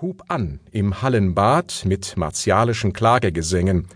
[0.00, 3.86] hub an im Hallenbad mit martialischen Klagegesängen.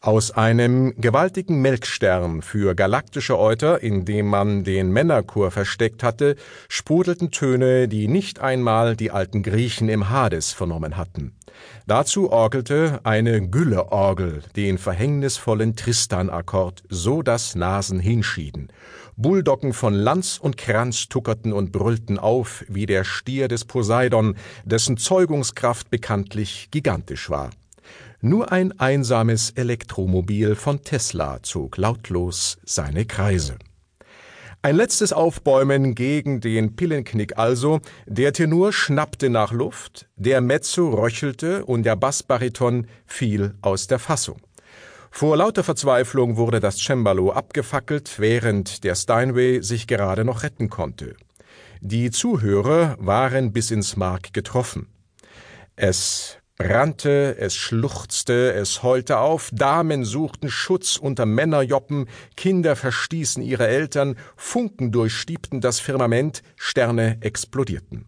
[0.00, 6.36] Aus einem gewaltigen Melkstern für galaktische Euter, in dem man den Männerchor versteckt hatte,
[6.68, 11.32] sprudelten Töne, die nicht einmal die alten Griechen im Hades vernommen hatten.
[11.88, 18.68] Dazu orgelte eine Gülleorgel den verhängnisvollen Tristan-Akkord, so dass Nasen hinschieden.
[19.16, 24.96] Bulldoggen von Lanz und Kranz tuckerten und brüllten auf wie der Stier des Poseidon, dessen
[24.96, 27.50] Zeugungskraft bekanntlich gigantisch war.
[28.20, 33.56] Nur ein einsames Elektromobil von Tesla zog lautlos seine Kreise.
[34.60, 41.64] Ein letztes Aufbäumen gegen den Pillenknick also, der Tenor schnappte nach Luft, der Mezzo röchelte
[41.64, 44.40] und der Bassbariton fiel aus der Fassung.
[45.12, 51.14] Vor lauter Verzweiflung wurde das Cembalo abgefackelt, während der Steinway sich gerade noch retten konnte.
[51.80, 54.88] Die Zuhörer waren bis ins Mark getroffen.
[55.76, 63.68] Es brannte, es schluchzte, es heulte auf, Damen suchten Schutz unter Männerjoppen, Kinder verstießen ihre
[63.68, 68.06] Eltern, Funken durchstiebten das Firmament, Sterne explodierten.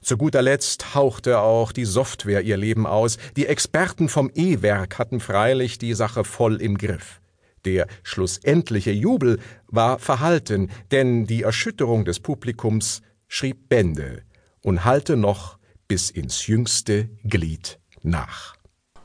[0.00, 3.18] Zu guter Letzt hauchte auch die Software ihr Leben aus.
[3.36, 7.20] Die Experten vom E-Werk hatten freilich die Sache voll im Griff.
[7.64, 14.22] Der schlussendliche Jubel war verhalten, denn die Erschütterung des Publikums schrieb Bände
[14.62, 15.58] und hallte noch
[15.88, 18.54] bis ins jüngste Glied nach.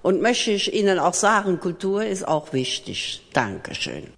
[0.01, 3.21] Und möchte ich Ihnen auch sagen, Kultur ist auch wichtig.
[3.33, 4.13] Dankeschön.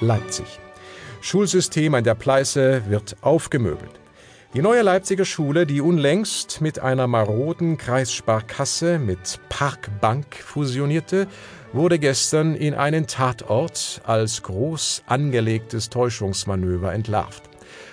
[0.00, 0.58] Leipzig.
[1.20, 4.01] Schulsystem an der Pleiße wird aufgemöbelt.
[4.54, 11.26] Die neue Leipziger Schule, die unlängst mit einer maroden Kreissparkasse mit Parkbank fusionierte,
[11.72, 17.44] wurde gestern in einen Tatort als groß angelegtes Täuschungsmanöver entlarvt.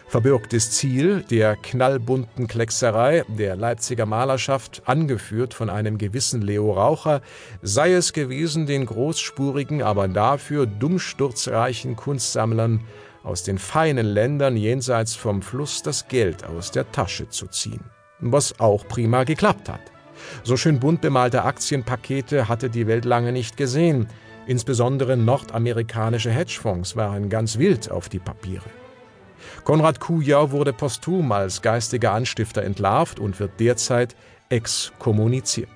[0.10, 7.22] Verbürgtes Ziel der knallbunten Kleckserei der Leipziger Malerschaft, angeführt von einem gewissen Leo Raucher,
[7.62, 12.82] sei es gewesen, den großspurigen, aber dafür dummsturzreichen Kunstsammlern
[13.30, 17.84] aus den feinen Ländern jenseits vom Fluss das Geld aus der Tasche zu ziehen.
[18.20, 19.82] Was auch prima geklappt hat.
[20.44, 24.08] So schön bunt bemalte Aktienpakete hatte die Welt lange nicht gesehen.
[24.48, 28.70] Insbesondere nordamerikanische Hedgefonds waren ganz wild auf die Papiere.
[29.64, 34.16] Konrad Kujau wurde posthum als geistiger Anstifter entlarvt und wird derzeit
[34.50, 35.70] exkommuniziert.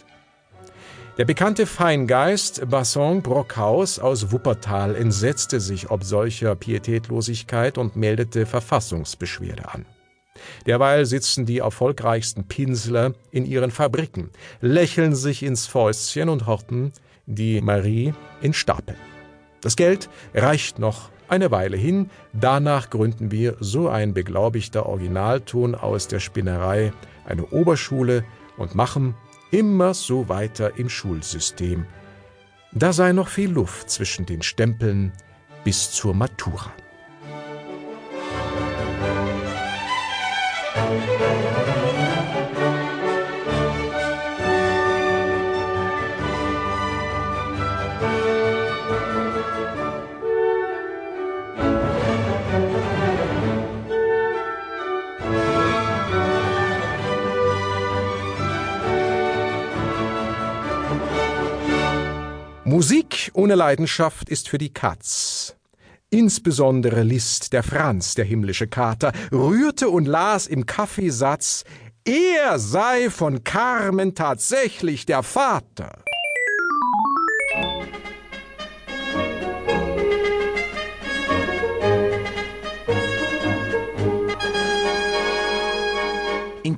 [1.16, 9.70] Der bekannte Feingeist Basson Brockhaus aus Wuppertal entsetzte sich ob solcher Pietätlosigkeit und meldete Verfassungsbeschwerde
[9.72, 9.86] an.
[10.66, 16.92] Derweil sitzen die erfolgreichsten Pinsler in ihren Fabriken, lächeln sich ins Fäustchen und horten
[17.28, 18.96] die Marie in Stapel.
[19.62, 26.08] Das Geld reicht noch eine Weile hin, danach gründen wir, so ein beglaubigter Originalton aus
[26.08, 26.92] der Spinnerei,
[27.24, 28.26] eine Oberschule
[28.58, 29.14] und machen
[29.54, 31.86] immer so weiter im Schulsystem.
[32.72, 35.12] Da sei noch viel Luft zwischen den Stempeln
[35.64, 36.74] bis zur Matura.
[40.76, 41.53] Musik
[63.34, 65.56] ohne Leidenschaft ist für die Katz.
[66.10, 71.64] Insbesondere List der Franz, der himmlische Kater, rührte und las im Kaffeesatz,
[72.06, 76.03] er sei von Carmen tatsächlich der Vater.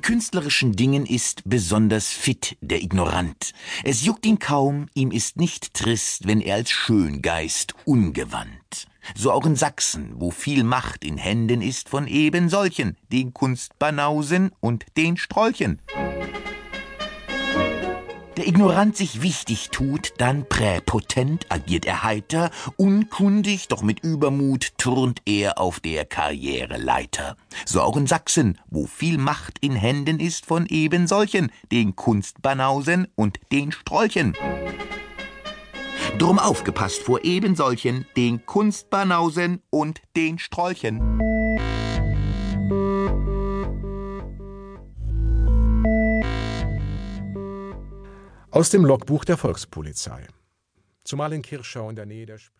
[0.06, 3.52] Künstlerischen Dingen ist besonders fit der Ignorant.
[3.82, 8.86] Es juckt ihn kaum, ihm ist nicht trist, wenn er als Schöngeist ungewandt.
[9.16, 14.52] So auch in Sachsen, wo viel Macht in Händen ist von eben solchen, den Kunstbanausen
[14.60, 15.80] und den Strolchen
[18.36, 25.22] der Ignorant sich wichtig tut, dann präpotent agiert er heiter, unkundig, doch mit Übermut turnt
[25.24, 27.36] er auf der Karriereleiter.
[27.64, 33.08] So auch in Sachsen, wo viel Macht in Händen ist von eben solchen, den Kunstbanausen
[33.14, 34.34] und den Strolchen.
[36.18, 41.45] Drum aufgepasst vor eben solchen, den Kunstbanausen und den Strolchen.
[48.56, 50.26] Aus dem Logbuch der Volkspolizei.
[51.04, 52.54] zumal in Kirschau in der Nähe der Spree